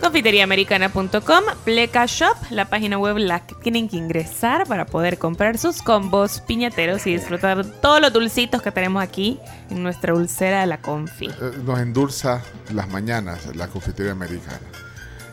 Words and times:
Confiteriaamericana.com, 0.00 1.44
Pleca 1.64 2.06
Shop, 2.06 2.36
la 2.50 2.66
página 2.68 2.98
web 2.98 3.18
la 3.18 3.40
que 3.46 3.54
tienen 3.56 3.88
que 3.88 3.96
ingresar 3.96 4.66
para 4.66 4.86
poder 4.86 5.18
comprar 5.18 5.58
sus 5.58 5.82
combos 5.82 6.40
piñateros 6.46 7.06
y 7.06 7.12
disfrutar 7.14 7.64
todos 7.80 8.00
los 8.00 8.12
dulcitos 8.12 8.62
que 8.62 8.70
tenemos 8.70 9.02
aquí 9.02 9.38
en 9.70 9.82
nuestra 9.82 10.12
dulcera 10.14 10.60
de 10.60 10.66
la 10.66 10.80
Confi. 10.80 11.26
Eh, 11.26 11.32
Nos 11.64 11.78
endulza 11.80 12.42
las 12.72 12.88
mañanas 12.88 13.54
la 13.56 13.68
confitería 13.68 14.12
americana. 14.12 14.60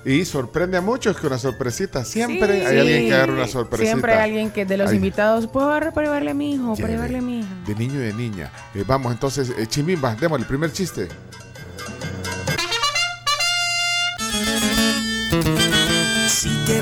Y 0.03 0.23
sorprende 0.25 0.77
a 0.77 0.81
muchos 0.81 1.17
que 1.19 1.25
una 1.25 1.39
sorpresita. 1.39 2.05
Siempre 2.05 2.59
Sí. 2.59 2.65
hay 2.65 2.79
alguien 2.79 3.07
que 3.07 3.13
agarra 3.15 3.33
una 3.33 3.47
sorpresita. 3.47 3.87
Siempre 3.89 4.13
hay 4.13 4.19
alguien 4.21 4.51
que 4.51 4.65
de 4.65 4.77
los 4.77 4.91
Ay. 4.91 4.97
invitados, 4.97 5.47
¿puedo 5.47 5.67
agarrar 5.69 5.93
para 5.93 6.07
llevarle 6.07 6.31
a 6.31 6.33
mi 6.35 6.53
hijo? 6.53 6.75
Llevarle 6.75 7.17
a 7.17 7.21
mi 7.21 7.39
hija. 7.39 7.49
De 7.65 7.73
niño 7.75 7.95
y 7.95 8.03
de 8.03 8.13
niña. 8.13 8.51
Eh, 8.75 8.83
vamos, 8.85 9.11
entonces, 9.11 9.51
eh, 9.57 9.65
Chimbimba, 9.67 10.13
démosle 10.15 10.43
el 10.43 10.47
primer 10.47 10.71
chiste. 10.71 11.07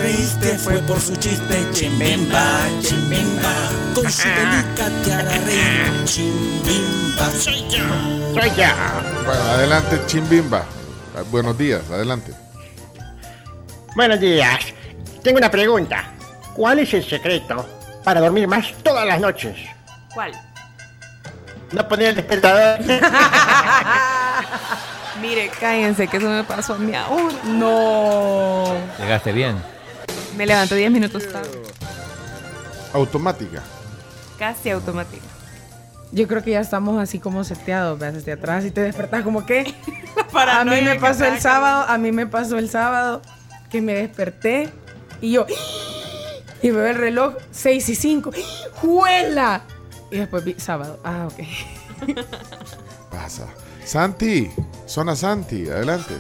Reíste 0.04 0.58
fue 0.58 0.78
por 0.80 1.00
su 1.00 1.16
chiste, 1.16 1.66
chimbimba, 1.72 2.68
chimbimba. 2.82 3.54
Con 3.96 4.12
su 4.12 4.28
delica 4.28 4.90
te 5.04 5.14
hará 5.14 5.38
reír, 5.46 6.04
chimbimba. 6.04 7.30
Soy 7.32 7.66
yo. 7.70 7.86
Soy 8.34 8.50
yo. 8.58 8.68
Bueno, 9.26 9.42
adelante, 9.44 10.02
Chimbimba. 10.08 10.66
Buenos 11.32 11.58
días, 11.58 11.82
adelante. 11.90 12.34
Buenos 13.96 14.20
días. 14.20 14.60
Tengo 15.24 15.38
una 15.38 15.50
pregunta. 15.50 16.04
¿Cuál 16.54 16.80
es 16.80 16.94
el 16.94 17.08
secreto 17.08 17.66
para 18.04 18.20
dormir 18.20 18.48
más 18.48 18.74
todas 18.84 19.06
las 19.08 19.22
noches? 19.22 19.56
¿Cuál? 20.14 20.34
No 21.72 21.88
poner 21.88 22.10
el 22.10 22.16
despertador. 22.16 22.80
Mire, 25.22 25.50
cállense 25.60 26.08
que 26.08 26.18
eso 26.18 26.28
me 26.28 26.44
pasó 26.44 26.74
a 26.74 26.78
mí 26.78 26.94
ahora. 26.94 27.36
No. 27.46 28.76
Llegaste 29.00 29.32
bien. 29.32 29.74
Me 30.38 30.46
levanto 30.46 30.76
10 30.76 30.92
minutos 30.92 31.32
tarde. 31.32 31.50
Automática. 32.94 33.62
Casi 34.38 34.70
automático. 34.70 35.26
Yo 36.12 36.28
creo 36.28 36.44
que 36.44 36.52
ya 36.52 36.60
estamos 36.60 37.02
así 37.02 37.20
como 37.20 37.44
seteados, 37.44 37.98
ves 37.98 38.14
desde 38.14 38.34
atrás 38.34 38.66
y 38.66 38.72
te 38.72 38.82
despertás 38.82 39.24
como 39.24 39.46
que. 39.46 39.74
a 40.34 40.64
mí 40.66 40.82
me 40.82 41.00
pasó 41.00 41.26
el 41.26 41.40
sábado, 41.40 41.86
a 41.88 41.98
mí 41.98 42.12
me 42.12 42.28
pasó 42.28 42.58
el 42.58 42.70
sábado 42.70 43.22
que 43.72 43.82
me 43.82 43.94
desperté 43.94 44.70
y 45.22 45.32
yo 45.32 45.46
y 46.64 46.72
veo 46.72 46.88
el 46.88 46.96
reloj 46.96 47.36
6 47.52 47.90
y 47.90 47.96
5. 47.96 48.32
¡Juela! 48.76 49.64
Y 50.10 50.18
después 50.18 50.44
vi 50.46 50.56
sábado. 50.58 51.00
Ah, 51.04 51.28
ok. 51.30 52.16
Pasa. 53.12 53.48
Santi, 53.84 54.50
zona 54.86 55.16
Santi, 55.16 55.68
adelante. 55.68 56.16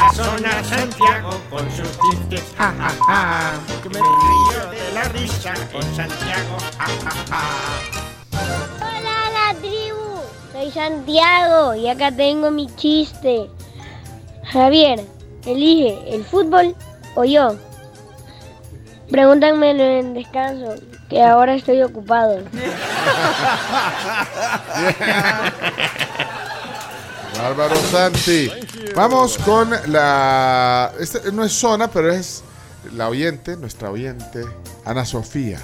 La 0.00 0.12
zona 0.14 0.64
Santiago 0.64 1.30
con 1.50 1.70
sus 1.70 1.90
chistes. 2.00 2.42
Ja, 2.56 2.72
ja, 2.78 2.88
ja. 3.06 3.52
Que 3.82 3.88
me 3.90 3.98
río 3.98 4.70
de 4.70 4.92
la 4.94 5.02
risa 5.04 5.52
con 5.72 5.82
Santiago. 5.94 6.56
Ja, 6.78 6.86
ja, 7.04 7.12
ja. 7.30 7.42
Hola 8.80 9.16
la 9.36 9.46
tribu, 9.60 10.08
soy 10.52 10.68
Santiago 10.70 11.74
y 11.74 11.88
acá 11.88 12.10
tengo 12.12 12.50
mi 12.50 12.66
chiste. 12.76 13.50
Javier, 14.44 15.04
elige 15.44 16.14
el 16.14 16.24
fútbol 16.24 16.74
o 17.14 17.24
yo. 17.24 17.56
Pregúntanmelo 19.10 19.82
en 19.82 20.14
descanso, 20.14 20.76
que 21.10 21.22
ahora 21.22 21.54
estoy 21.54 21.82
ocupado. 21.82 22.40
Bárbaro 27.38 27.76
Santi. 27.90 28.50
Vamos 28.94 29.38
con 29.38 29.70
la. 29.86 30.92
Este 30.98 31.32
no 31.32 31.44
es 31.44 31.52
zona, 31.52 31.88
pero 31.88 32.12
es 32.12 32.42
la 32.94 33.08
oyente, 33.08 33.56
nuestra 33.56 33.90
oyente, 33.90 34.44
Ana 34.84 35.04
Sofía. 35.04 35.58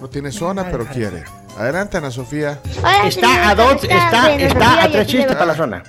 No 0.00 0.08
tiene 0.08 0.30
zona, 0.30 0.68
pero 0.70 0.86
quiere. 0.86 1.24
Adelante, 1.58 1.96
Ana 1.96 2.10
Sofía. 2.10 2.60
Hola, 2.78 3.08
Está 3.08 3.50
a 3.50 3.56
¿cómo 3.56 3.70
dos, 3.70 3.84
está, 3.84 4.34
está 4.34 4.84
a 4.84 4.90
tres 4.90 5.06
chistes 5.06 5.32
para 5.32 5.46
la 5.46 5.54
zona. 5.54 5.82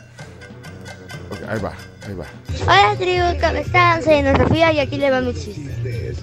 Ok, 1.29 1.39
ahí 1.49 1.59
va, 1.59 1.73
ahí 2.07 2.13
va. 2.13 2.25
Hola 2.63 2.95
tribu, 2.97 3.25
¿cómo 3.41 3.57
están? 3.59 4.03
Soy 4.03 4.15
Ana 4.15 4.37
Sofía 4.37 4.71
y 4.71 4.79
aquí 4.79 4.97
le 4.97 5.11
va 5.11 5.21
mi 5.21 5.33
chiste. 5.33 6.15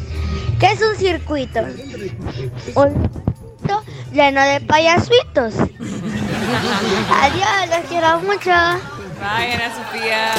¿Qué 0.58 0.66
es 0.66 0.80
un 0.80 0.96
circuito? 0.96 1.60
Un 1.60 1.74
circuito 2.64 3.82
lleno 4.12 4.42
de 4.42 4.60
payasitos. 4.60 5.54
Adiós, 7.10 7.68
los 7.68 7.84
quiero 7.88 8.20
mucho. 8.20 8.50
Bye, 9.24 9.52
Ana 9.54 9.74
Sofía. 9.74 10.32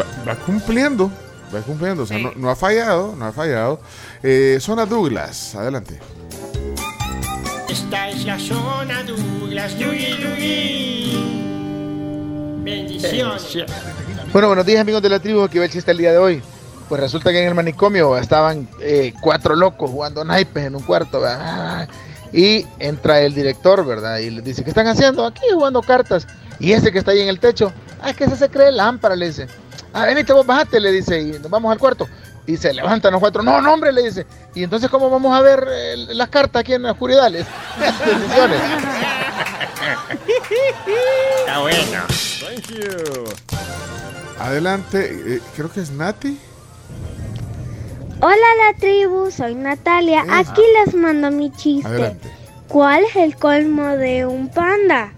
Va, 0.00 0.04
va 0.26 0.34
cumpliendo, 0.44 1.10
va 1.54 1.60
cumpliendo. 1.60 2.02
O 2.02 2.06
sea, 2.06 2.16
Sí. 2.18 2.24
no, 2.24 2.32
no 2.34 2.50
ha 2.50 2.56
fallado, 2.56 3.14
no 3.16 3.24
ha 3.26 3.32
fallado. 3.32 3.80
Eh, 4.22 4.58
zona 4.60 4.84
Douglas, 4.84 5.54
adelante. 5.54 6.00
Esta 7.68 8.08
es 8.08 8.24
la 8.24 8.36
zona 8.38 9.04
Douglas. 9.04 9.78
Yugi, 9.78 10.16
yugi. 10.18 11.24
Bendiciones. 12.64 13.58
Bueno, 14.32 14.48
buenos 14.48 14.66
días 14.66 14.80
amigos 14.80 15.00
de 15.00 15.08
la 15.08 15.20
tribu, 15.20 15.42
aquí 15.44 15.58
va 15.58 15.66
el 15.66 15.70
chiste 15.70 15.92
el 15.92 15.98
día 15.98 16.10
de 16.10 16.18
hoy. 16.18 16.42
Pues 16.88 17.00
resulta 17.00 17.30
que 17.30 17.40
en 17.42 17.46
el 17.48 17.54
manicomio 17.54 18.18
estaban 18.18 18.68
eh, 18.80 19.12
cuatro 19.20 19.54
locos 19.54 19.88
jugando 19.90 20.24
naipes 20.24 20.64
en 20.66 20.74
un 20.74 20.82
cuarto, 20.82 21.20
¿verdad? 21.20 21.88
Y 22.32 22.66
entra 22.80 23.20
el 23.20 23.34
director, 23.34 23.86
¿verdad? 23.86 24.18
Y 24.18 24.30
les 24.30 24.42
dice, 24.44 24.64
¿qué 24.64 24.70
están 24.70 24.86
haciendo? 24.88 25.24
Aquí 25.24 25.42
jugando 25.54 25.80
cartas. 25.82 26.26
Y 26.60 26.72
ese 26.72 26.90
que 26.92 26.98
está 26.98 27.12
ahí 27.12 27.20
en 27.20 27.28
el 27.28 27.38
techo, 27.40 27.72
ah, 28.02 28.10
es 28.10 28.16
que 28.16 28.24
ese 28.24 28.36
se 28.36 28.48
cree 28.48 28.72
lámpara, 28.72 29.14
le 29.16 29.26
dice. 29.26 29.46
Ah, 29.92 30.04
venite 30.06 30.32
vos, 30.32 30.44
bajate, 30.46 30.80
le 30.80 30.90
dice, 30.92 31.20
y 31.20 31.26
nos 31.38 31.48
vamos 31.50 31.72
al 31.72 31.78
cuarto. 31.78 32.08
Y 32.46 32.56
se 32.56 32.72
levantan 32.72 33.12
los 33.12 33.20
cuatro, 33.20 33.42
no, 33.42 33.60
no, 33.60 33.72
hombre, 33.74 33.92
le 33.92 34.02
dice. 34.04 34.26
Y 34.54 34.62
entonces, 34.62 34.88
¿cómo 34.90 35.10
vamos 35.10 35.36
a 35.36 35.42
ver 35.42 35.66
eh, 35.70 35.96
las 36.14 36.28
cartas 36.28 36.60
aquí 36.60 36.72
en 36.74 36.82
la 36.82 36.92
oscuridad? 36.92 37.30
Les- 37.30 37.46
Bendiciones. 38.06 38.60
Está 41.40 41.58
bueno. 41.60 42.02
Adelante, 44.40 45.34
eh, 45.36 45.40
creo 45.56 45.70
que 45.70 45.80
es 45.80 45.90
Nati. 45.90 46.38
Hola 48.20 48.36
la 48.36 48.78
tribu, 48.78 49.30
soy 49.30 49.54
Natalia. 49.54 50.24
Aquí 50.30 50.62
les 50.84 50.94
mando 50.94 51.30
mi 51.30 51.50
chiste. 51.52 51.86
Adelante. 51.88 52.30
¿Cuál 52.66 53.04
es 53.04 53.16
el 53.16 53.36
colmo 53.36 53.96
de 53.96 54.26
un 54.26 54.48
panda? 54.48 55.12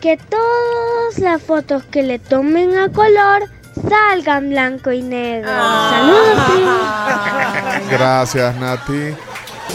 Que, 0.00 0.16
todas 0.16 1.18
las 1.18 1.42
fotos 1.42 1.84
que 1.84 2.02
le 2.02 2.18
tomen 2.18 2.78
a 2.78 2.90
color 2.90 3.48
salgan 3.88 4.50
blanco 4.50 4.92
y 4.92 5.02
negro. 5.02 5.50
Saludos, 5.50 6.46
tribu. 6.46 7.90
Gracias, 7.90 8.56
Nati. 8.56 9.14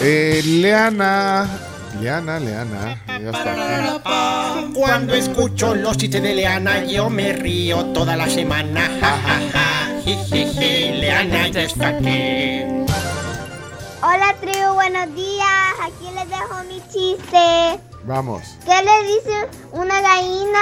Eh, 0.00 0.42
Leana. 0.44 1.48
Leana, 2.00 2.40
Leana. 2.40 3.02
Ya 3.06 3.30
está 3.30 3.52
aquí. 3.52 4.72
Cuando 4.74 5.14
escucho 5.14 5.74
los 5.74 5.96
chistes 5.96 6.22
de 6.22 6.34
Leana, 6.34 6.84
yo 6.84 7.10
me 7.10 7.32
río 7.32 7.84
toda 7.86 8.16
la 8.16 8.28
semana. 8.28 8.90
Ja, 9.00 9.18
ja, 9.24 9.40
ja. 9.52 9.82
Leana 10.04 11.48
ya 11.48 11.62
está 11.62 11.88
aquí. 11.88 12.62
Hola 14.02 14.34
tribu, 14.40 14.74
buenos 14.74 15.14
días. 15.14 15.46
Aquí 15.80 16.06
les 16.14 16.28
dejo 16.28 16.64
mi 16.68 16.80
chiste. 16.90 17.91
Vamos. 18.04 18.42
¿Qué 18.64 18.74
le 18.82 19.14
dice 19.14 19.48
una 19.72 20.00
gallina 20.00 20.60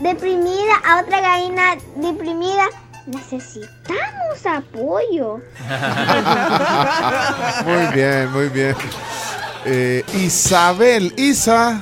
deprimida 0.00 0.76
a 0.84 1.00
otra 1.02 1.20
gallina 1.20 1.76
deprimida? 1.96 2.64
Necesitamos 3.06 4.44
apoyo. 4.44 5.40
Muy 7.64 7.86
bien, 7.94 8.32
muy 8.32 8.48
bien. 8.48 8.74
Eh, 9.64 10.04
Isabel, 10.14 11.12
Isa. 11.16 11.80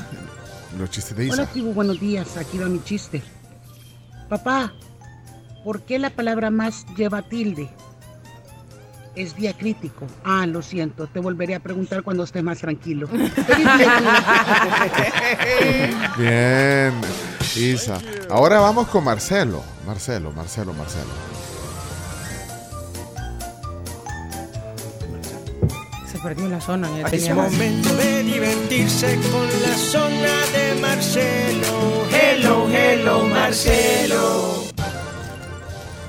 Los 0.79 0.91
chistes 0.91 1.17
de 1.17 1.27
Isa. 1.27 1.35
Hola 1.35 1.47
tribu, 1.47 1.73
buenos 1.73 1.99
días. 1.99 2.37
Aquí 2.37 2.59
va 2.59 2.67
mi 2.67 2.83
chiste. 2.83 3.23
Papá, 4.29 4.73
¿por 5.65 5.83
qué 5.83 5.99
la 5.99 6.11
palabra 6.11 6.51
más 6.51 6.85
lleva 6.97 7.23
tilde? 7.23 7.71
Es 9.15 9.37
diacrítico. 9.37 10.07
Ah, 10.25 10.45
lo 10.47 10.61
siento. 10.63 11.07
Te 11.07 11.21
volveré 11.21 11.55
a 11.55 11.61
preguntar 11.61 12.03
cuando 12.03 12.25
estés 12.25 12.43
más 12.43 12.59
tranquilo. 12.59 13.07
Día. 13.07 13.31
Bien, 16.19 16.93
Isa. 17.57 17.99
Ahora 18.29 18.59
vamos 18.61 18.89
con 18.89 19.05
Marcelo. 19.05 19.63
Marcelo, 19.87 20.33
Marcelo, 20.33 20.73
Marcelo. 20.73 21.11
perdió 26.23 26.49
la 26.49 26.59
zona. 26.61 26.89
ya 26.99 27.05
Es 27.07 27.11
tenía 27.11 27.35
más. 27.35 27.53
momento 27.53 27.95
de 27.97 28.23
divertirse 28.23 29.19
con 29.31 29.47
la 29.63 29.77
zona 29.77 30.47
de 30.55 30.81
Marcelo. 30.81 32.07
Hello, 32.11 32.67
hello, 32.71 33.27
Marcelo. 33.27 34.65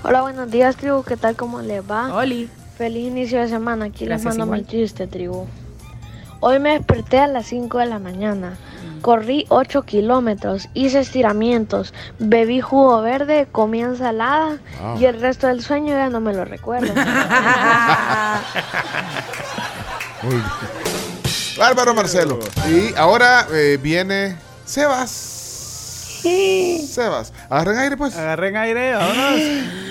Hola, 0.03 0.21
buenos 0.21 0.49
días, 0.49 0.77
tribu. 0.77 1.03
¿Qué 1.03 1.17
tal? 1.17 1.35
¿Cómo 1.35 1.61
les 1.61 1.81
va? 1.81 2.15
Oli. 2.15 2.49
Feliz 2.77 3.07
inicio 3.07 3.39
de 3.41 3.47
semana. 3.47 3.85
Aquí 3.85 4.05
Gracias, 4.05 4.25
les 4.35 4.37
mando 4.37 4.53
mi 4.55 4.65
chiste, 4.65 5.07
tribu. 5.07 5.47
Hoy 6.41 6.59
me 6.59 6.71
desperté 6.77 7.19
a 7.19 7.27
las 7.27 7.45
5 7.47 7.77
de 7.79 7.85
la 7.85 7.99
mañana. 7.99 8.57
Corrí 9.01 9.45
8 9.49 9.83
kilómetros, 9.83 10.67
hice 10.73 10.99
estiramientos, 10.99 11.93
bebí 12.17 12.59
jugo 12.61 13.01
verde, 13.01 13.47
comí 13.51 13.81
ensalada 13.81 14.57
Wow. 14.81 14.99
y 14.99 15.05
el 15.05 15.21
resto 15.21 15.45
del 15.47 15.61
sueño 15.61 15.89
ya 15.93 16.09
no 16.09 16.19
me 16.21 16.33
lo 16.33 16.43
recuerdo. 16.43 16.91
Bárbaro 21.57 21.93
Marcelo. 21.93 22.39
Y 22.69 22.93
ahora 22.95 23.45
eh, 23.53 23.77
viene 23.81 24.35
Sebas. 24.65 25.09
Sebas. 26.89 27.31
Agarren 27.49 27.77
aire, 27.77 27.97
pues. 27.97 28.15
Agarren 28.17 28.57
aire, 28.57 28.93
vámonos. 28.95 29.39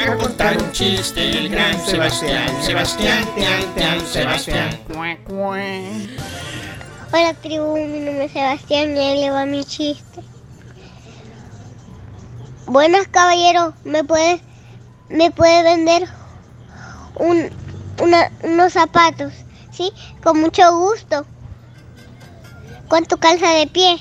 Eh, 0.00 0.08
Va 0.08 0.14
a 0.14 0.16
contar 0.16 0.56
un 0.56 0.72
chiste 0.72 1.28
el 1.30 1.48
gran 1.50 1.78
Sebastián. 1.84 2.48
Sebastián, 2.62 3.24
tian, 3.34 3.74
tian, 3.74 4.00
Sebastián. 4.06 4.80
Hola 7.12 7.34
tribu, 7.42 7.74
mi 7.76 7.98
nombre 8.00 8.24
es 8.26 8.32
Sebastián 8.32 8.96
y 8.96 9.00
ahí 9.00 9.20
le 9.20 9.30
va 9.30 9.44
mi 9.44 9.62
chiste. 9.64 10.22
Buenas 12.66 13.08
caballero, 13.08 13.74
¿me 13.84 14.04
puede, 14.04 14.40
me 15.08 15.30
puede 15.32 15.62
vender 15.64 16.08
un, 17.16 17.50
una- 18.00 18.30
unos 18.44 18.72
zapatos? 18.72 19.32
Sí, 19.72 19.92
con 20.22 20.40
mucho 20.40 20.62
gusto. 20.78 21.26
¿Cuánto 22.88 23.16
calza 23.18 23.48
de 23.50 23.66
pie? 23.66 23.98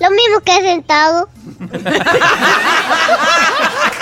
Lo 0.00 0.10
mismo 0.10 0.40
que 0.44 0.60
sentado. 0.60 1.28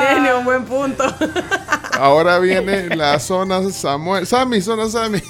Tiene 0.00 0.34
un 0.34 0.44
buen 0.44 0.64
punto. 0.64 1.04
Ahora 1.98 2.38
viene 2.38 2.94
la 2.96 3.18
zona 3.18 3.70
Samuel. 3.70 4.26
Sammy, 4.26 4.60
zona 4.60 4.88
Sammy. 4.88 5.22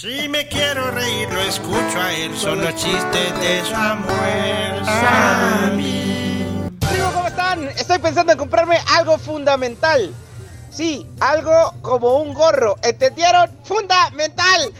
Si 0.00 0.28
me 0.28 0.48
quiero 0.48 0.90
reír, 0.92 1.28
lo 1.30 1.40
escucho 1.42 2.00
a 2.00 2.12
él. 2.12 2.36
Son 2.36 2.62
los 2.64 2.74
chistes 2.74 3.40
de 3.40 3.62
Samuel. 3.70 4.84
Sammy. 4.84 6.70
Tribu, 6.80 7.12
¿cómo 7.12 7.28
están? 7.28 7.68
Estoy 7.76 7.98
pensando 7.98 8.32
en 8.32 8.38
comprarme 8.38 8.78
algo 8.96 9.18
fundamental. 9.18 10.14
Sí, 10.70 11.06
algo 11.18 11.74
como 11.82 12.18
un 12.18 12.32
gorro. 12.32 12.76
¿Entendieron? 12.82 13.50
¡Fundamental! 13.64 14.72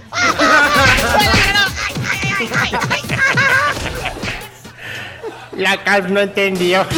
La 5.61 5.83
Cal 5.85 6.12
no 6.12 6.21
entendió. 6.21 6.87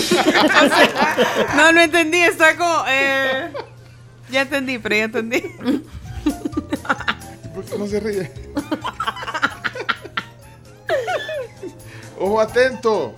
No, 1.56 1.72
no 1.72 1.80
entendí, 1.82 2.18
está 2.18 2.56
como... 2.56 2.84
eh, 2.88 3.52
Ya 4.30 4.42
entendí, 4.42 4.78
pero 4.78 4.94
ya 4.96 5.04
entendí. 5.04 5.40
¿Por 7.54 7.64
qué 7.68 7.78
no 7.78 7.86
se 7.86 8.00
ríe? 8.00 8.32
Ojo 12.18 12.40
atento. 12.40 13.14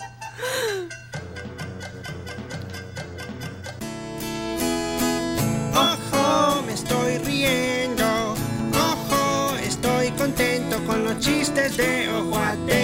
Ojo, 5.74 6.62
me 6.66 6.72
estoy 6.74 7.18
riendo. 7.18 8.34
Ojo, 8.72 9.56
estoy 9.62 10.10
contento 10.12 10.76
con 10.86 11.04
los 11.04 11.18
chistes 11.18 11.76
de 11.76 12.08
ojo 12.10 12.38
atento. 12.38 12.83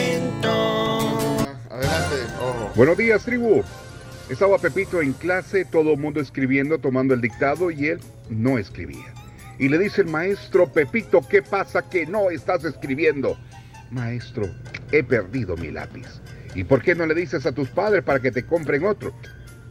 Buenos 2.80 2.96
días, 2.96 3.22
tribu. 3.26 3.62
Estaba 4.30 4.56
Pepito 4.56 5.02
en 5.02 5.12
clase, 5.12 5.66
todo 5.66 5.92
el 5.92 5.98
mundo 5.98 6.18
escribiendo, 6.18 6.78
tomando 6.78 7.12
el 7.12 7.20
dictado 7.20 7.70
y 7.70 7.88
él 7.88 8.00
no 8.30 8.56
escribía. 8.56 9.12
Y 9.58 9.68
le 9.68 9.76
dice 9.76 10.00
el 10.00 10.06
maestro, 10.06 10.72
Pepito, 10.72 11.20
¿qué 11.28 11.42
pasa 11.42 11.86
que 11.90 12.06
no 12.06 12.30
estás 12.30 12.64
escribiendo? 12.64 13.38
Maestro, 13.90 14.48
he 14.92 15.02
perdido 15.02 15.58
mi 15.58 15.70
lápiz. 15.70 16.06
¿Y 16.54 16.64
por 16.64 16.80
qué 16.80 16.94
no 16.94 17.04
le 17.04 17.14
dices 17.14 17.44
a 17.44 17.52
tus 17.52 17.68
padres 17.68 18.02
para 18.02 18.20
que 18.20 18.30
te 18.32 18.46
compren 18.46 18.86
otro? 18.86 19.12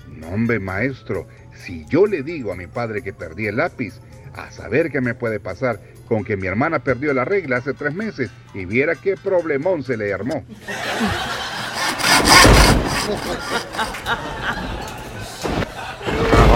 No, 0.08 0.28
hombre, 0.28 0.60
maestro, 0.60 1.28
si 1.56 1.88
yo 1.88 2.06
le 2.06 2.22
digo 2.22 2.52
a 2.52 2.56
mi 2.56 2.68
padre 2.68 3.02
que 3.02 3.12
perdí 3.12 3.48
el 3.48 3.58
lápiz, 3.58 3.96
a 4.36 4.52
saber 4.52 4.92
qué 4.92 5.02
me 5.02 5.16
puede 5.16 5.40
pasar 5.40 5.82
con 6.08 6.24
que 6.24 6.38
mi 6.38 6.46
hermana 6.46 6.84
perdió 6.84 7.12
la 7.16 7.26
regla 7.26 7.58
hace 7.58 7.74
tres 7.74 7.96
meses 7.96 8.30
y 8.54 8.66
viera 8.66 8.94
qué 8.94 9.16
problemón 9.18 9.82
se 9.82 9.98
le 9.98 10.14
armó. 10.14 10.46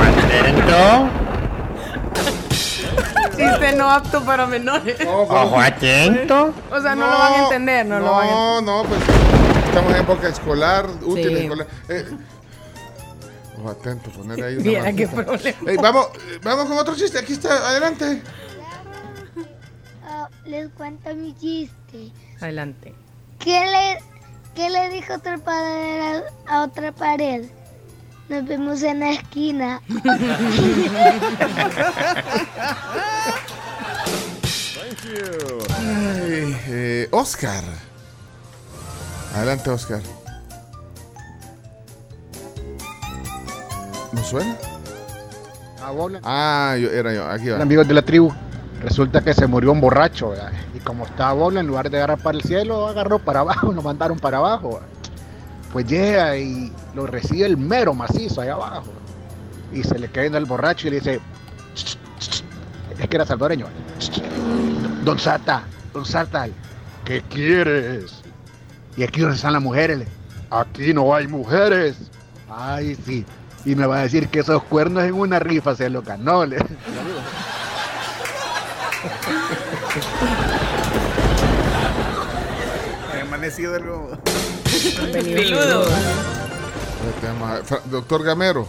Atento. 0.01 1.09
Chiste 3.35 3.75
no 3.75 3.89
apto 3.89 4.23
para 4.23 4.45
menores. 4.45 4.97
Ojo 5.07 5.59
atento. 5.59 6.53
O 6.71 6.81
sea, 6.81 6.95
no, 6.95 7.07
lo 7.07 7.17
van 7.17 7.33
a 7.33 7.43
entender, 7.43 7.85
no, 7.85 7.99
lo 7.99 8.11
van 8.11 8.27
a 8.27 8.31
No, 8.31 8.61
no, 8.61 8.83
pues 8.83 8.99
estamos 9.67 9.93
en 9.93 9.99
época 10.01 10.27
escolar, 10.29 10.87
útil 11.03 11.29
Sí. 11.37 11.43
escolar. 11.43 11.67
Eh, 11.89 12.05
ojo 13.59 13.69
atento, 13.69 14.11
poner 14.11 14.43
ahí 14.43 14.53
una 14.55 14.63
Viera 14.63 14.93
qué 14.93 15.07
marquita. 15.07 15.25
problema. 15.25 15.71
Ey, 15.71 15.77
vamos, 15.77 16.07
eh, 16.15 16.39
vamos 16.43 16.65
con 16.65 16.77
otro 16.77 16.95
chiste. 16.95 17.19
Aquí 17.19 17.33
está, 17.33 17.69
adelante. 17.69 18.21
Ah, 20.05 20.29
les 20.45 20.69
cuento 20.69 21.13
mi 21.15 21.33
chiste. 21.35 22.11
Adelante. 22.39 22.93
¿Qué 23.39 23.59
le, 23.59 24.03
qué 24.55 24.69
le 24.69 24.89
dijo 24.89 25.13
otra 25.15 25.37
pared 25.37 26.23
a, 26.47 26.55
a 26.55 26.63
otra 26.63 26.91
pared? 26.91 27.45
Nos 28.29 28.45
vemos 28.45 28.81
en 28.83 28.99
la 29.01 29.11
esquina. 29.11 29.81
Ay, 35.77 36.57
eh, 36.67 37.07
Oscar. 37.11 37.63
Adelante, 39.35 39.69
Oscar. 39.69 40.01
¿No 44.11 44.23
suena? 44.23 44.55
Ah, 46.23 46.77
yo, 46.79 46.89
era 46.89 47.13
yo. 47.13 47.27
Aquí 47.27 47.49
va. 47.49 47.61
Amigos 47.61 47.87
de 47.87 47.93
la 47.93 48.01
tribu. 48.01 48.33
Resulta 48.83 49.21
que 49.21 49.33
se 49.33 49.47
murió 49.47 49.71
un 49.71 49.79
borracho. 49.79 50.33
Y 50.75 50.79
como 50.79 51.05
estaba 51.05 51.33
bola, 51.33 51.61
en 51.61 51.67
lugar 51.67 51.89
de 51.89 51.97
agarrar 51.97 52.19
para 52.19 52.37
el 52.37 52.43
cielo, 52.43 52.87
agarró 52.87 53.17
para 53.17 53.39
abajo, 53.39 53.71
lo 53.75 53.81
mandaron 53.81 54.19
para 54.19 54.37
abajo. 54.37 54.81
Pues 55.71 55.87
llega 55.87 56.37
y 56.37 56.71
lo 56.93 57.07
recibe 57.07 57.45
el 57.45 57.57
mero 57.57 57.93
macizo 57.93 58.41
allá 58.41 58.53
abajo. 58.53 58.91
Y 59.71 59.83
se 59.83 59.97
le 59.97 60.09
queda 60.09 60.37
el 60.37 60.45
borracho 60.45 60.87
y 60.87 60.91
le 60.91 60.97
dice, 60.97 61.21
es 62.99 63.07
que 63.07 63.15
era 63.15 63.25
salvadoreño. 63.25 63.67
Don 65.03 65.17
Sata, 65.17 65.63
Don 65.93 66.05
Sata, 66.05 66.47
¿qué 67.05 67.21
quieres? 67.29 68.21
Y 68.97 69.03
aquí 69.03 69.21
donde 69.21 69.37
están 69.37 69.53
las 69.53 69.61
mujeres. 69.61 70.07
Aquí 70.51 70.93
no 70.93 71.15
hay 71.15 71.27
mujeres. 71.27 71.95
Ay, 72.49 72.95
sí. 73.05 73.25
Y 73.65 73.75
me 73.75 73.87
va 73.87 73.99
a 73.99 74.01
decir 74.03 74.27
que 74.27 74.41
esos 74.41 74.61
cuernos 74.63 75.03
en 75.03 75.13
una 75.13 75.39
rifa 75.39 75.73
se 75.73 75.89
lo 75.89 76.01
ganó. 76.03 76.43
Le. 79.03 79.09
Amanecido 83.21 83.73
del 83.73 83.83
globo. 83.83 84.09
Peludo. 85.11 85.85
Ya 85.85 87.21
tenemos 87.21 87.49
a- 87.49 87.63
Fra- 87.63 87.81
Doctor 87.89 88.23
Gamero. 88.23 88.67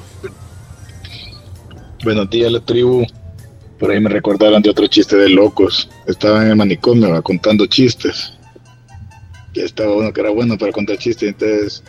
Buenos 2.05 2.29
días, 2.31 2.53
la 2.53 2.61
tribu. 2.61 3.05
Por 3.79 3.91
ahí 3.91 4.00
me 4.00 4.11
recordaron 4.11 4.62
de 4.62 4.71
otro 4.71 4.87
chiste 4.87 5.17
de 5.17 5.29
locos. 5.29 5.88
Estaban 6.07 6.45
en 6.45 6.50
el 6.50 6.57
manicomio 6.57 7.21
contando 7.23 7.67
chistes. 7.67 8.33
Y 9.53 9.61
estaba 9.61 9.95
uno 9.95 10.12
que 10.12 10.21
era 10.21 10.31
bueno 10.31 10.57
para 10.59 10.73
contar 10.73 10.99
chistes. 10.99 11.29
Entonces 11.31 11.83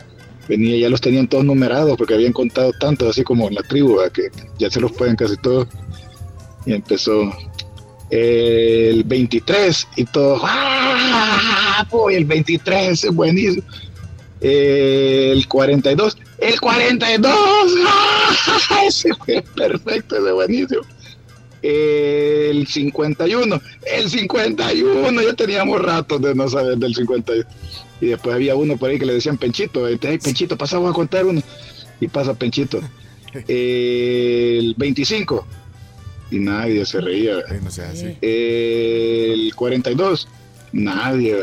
venía, 0.48 0.78
ya 0.78 0.90
los 0.90 1.02
tenían 1.02 1.28
todos 1.28 1.44
numerados 1.46 1.98
porque 1.98 2.14
habían 2.14 2.34
contado 2.34 2.72
tantos, 2.80 3.10
así 3.10 3.24
como 3.24 3.48
en 3.48 3.56
la 3.56 3.62
tribu, 3.64 3.98
¿va? 3.98 4.10
que 4.10 4.30
ya 4.60 4.70
se 4.70 4.80
los 4.80 4.92
pueden 4.92 5.16
casi 5.16 5.36
todos. 5.38 5.68
Y 6.66 6.74
empezó 6.74 7.32
el 8.10 9.04
23 9.04 9.88
y 9.96 10.06
todo. 10.06 10.40
¡Ah! 10.44 11.86
El 12.12 12.26
23 12.26 13.04
es 13.04 13.12
buenísimo. 13.12 13.64
El 14.42 15.48
42. 15.48 16.18
El 16.40 16.60
42. 16.60 17.34
¡Ah! 17.88 18.84
Ese 18.86 19.14
fue 19.14 19.44
perfecto, 19.56 20.18
ese 20.18 20.32
buenísimo. 20.32 20.82
El 21.62 22.68
51. 22.68 23.62
El 23.92 24.10
51. 24.10 25.22
Ya 25.22 25.34
teníamos 25.34 25.82
ratos 25.82 26.22
de 26.22 26.36
no 26.36 26.48
saber 26.48 26.78
del 26.78 26.94
51. 26.94 27.46
Y 28.02 28.08
después 28.08 28.36
había 28.36 28.56
uno 28.56 28.78
por 28.78 28.90
ahí 28.90 29.00
que 29.00 29.06
le 29.06 29.14
decían 29.14 29.38
Penchito. 29.38 29.88
Entonces, 29.88 30.12
"Ay, 30.12 30.18
Penchito, 30.20 30.58
pasa, 30.58 30.78
voy 30.78 30.90
a 30.90 30.94
contar 30.94 31.26
uno. 31.26 31.42
Y 32.00 32.08
pasa 32.08 32.34
Penchito. 32.34 32.82
El 33.48 34.76
25. 34.78 35.48
Y 36.36 36.40
nadie 36.40 36.86
se 36.86 37.00
reía. 37.00 37.38
no 37.64 37.72
sea 37.72 37.92
así. 37.92 38.18
El 38.22 39.56
42. 39.56 40.28
Nadie. 40.74 41.38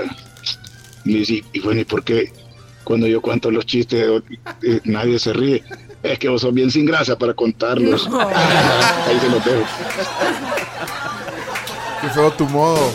Y, 1.06 1.42
y 1.50 1.60
bueno, 1.60 1.80
¿y 1.80 1.84
por 1.86 2.04
qué 2.04 2.30
cuando 2.84 3.06
yo 3.06 3.22
cuento 3.22 3.50
los 3.50 3.64
chistes 3.64 4.22
eh, 4.62 4.80
nadie 4.84 5.18
se 5.18 5.32
ríe? 5.32 5.64
Es 6.02 6.18
que 6.18 6.28
vos 6.28 6.42
sos 6.42 6.52
bien 6.52 6.70
sin 6.70 6.84
gracia 6.84 7.16
para 7.16 7.32
contarlos. 7.32 8.06
No. 8.06 8.20
Ahí 8.28 9.18
se 9.18 9.30
los 9.30 9.42
dejo. 9.42 9.64
Qué 12.02 12.08
feo 12.10 12.30
tu 12.32 12.44
modo. 12.48 12.92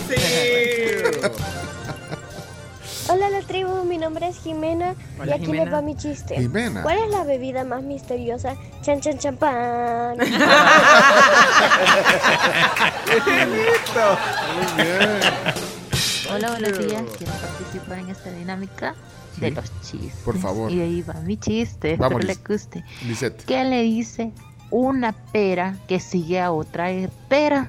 Hola 3.10 3.30
la 3.32 3.42
tribu, 3.42 3.77
nombre 4.08 4.30
es 4.30 4.40
Jimena 4.40 4.96
Hola, 5.20 5.32
y 5.32 5.34
aquí 5.34 5.46
Jimena. 5.48 5.66
les 5.66 5.74
va 5.74 5.82
mi 5.82 5.94
chiste. 5.98 6.38
Jimena. 6.38 6.82
¿Cuál 6.82 6.98
es 7.00 7.10
la 7.10 7.26
bebida 7.26 7.66
más 7.66 7.84
misteriosa? 7.84 8.56
Chan 8.82 9.02
chan 9.02 9.18
champán. 9.18 10.18
Hola, 16.34 16.52
buenos 16.52 16.80
días. 16.80 17.04
Quiero 17.18 17.34
participar 17.34 18.00
en 18.00 18.10
esta 18.10 18.32
dinámica 18.32 18.96
de 19.42 19.52
los 19.52 19.66
chistes. 19.82 20.14
Por 20.24 20.38
favor. 20.38 20.72
Y 20.72 20.80
ahí 20.80 21.02
va 21.02 21.16
mi 21.16 21.36
chiste. 21.36 21.98
Vamos, 21.98 22.22
Espero 22.22 22.40
le 22.48 22.56
guste. 22.56 22.86
Lisette. 23.06 23.44
¿Qué 23.44 23.66
le 23.66 23.82
dice 23.82 24.32
una 24.72 25.12
pera 25.12 25.76
que 25.86 26.00
sigue 26.00 26.40
a 26.40 26.54
otra 26.54 26.88
pera? 27.28 27.68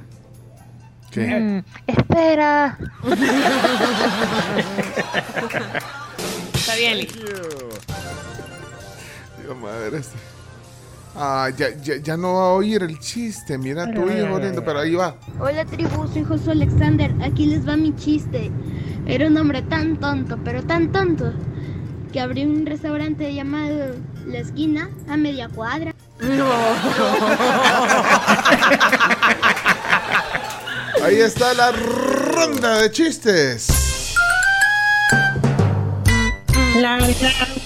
¿Qué? 1.10 1.26
Mm, 1.26 1.64
espera. 1.88 2.78
Está 6.68 6.80
bien. 6.80 7.08
Dios 9.42 9.56
madre. 9.56 10.00
este. 10.00 10.18
Ah, 11.16 11.48
ya, 11.56 11.74
ya, 11.82 11.96
ya 11.96 12.18
no 12.18 12.34
va 12.34 12.42
a 12.42 12.52
oír 12.52 12.82
el 12.82 12.98
chiste. 12.98 13.56
Mira 13.56 13.90
tu 13.90 14.02
hijo 14.10 14.38
lindo, 14.38 14.62
pero 14.62 14.80
ahí 14.80 14.94
va. 14.94 15.14
Hola 15.40 15.64
tribu, 15.64 16.06
soy 16.12 16.24
Josué 16.24 16.52
Alexander. 16.52 17.10
Aquí 17.22 17.46
les 17.46 17.66
va 17.66 17.74
mi 17.78 17.96
chiste. 17.96 18.50
Era 19.06 19.28
un 19.28 19.38
hombre 19.38 19.62
tan 19.62 19.96
tonto, 19.96 20.38
pero 20.44 20.62
tan 20.62 20.92
tonto, 20.92 21.32
que 22.12 22.20
abrió 22.20 22.46
un 22.46 22.66
restaurante 22.66 23.32
llamado 23.32 23.94
La 24.26 24.40
Esquina 24.40 24.90
a 25.08 25.16
media 25.16 25.48
cuadra. 25.48 25.94
Ahí 31.02 31.16
está 31.16 31.54
la 31.54 31.72
ronda 31.72 32.82
de 32.82 32.90
chistes. 32.90 33.77
La, 36.78 36.96
la, 36.96 37.57